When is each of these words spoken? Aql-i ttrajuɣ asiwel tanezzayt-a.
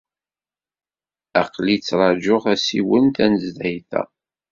Aql-i 1.41 1.75
ttrajuɣ 1.77 2.43
asiwel 2.53 3.05
tanezzayt-a. 3.15 4.01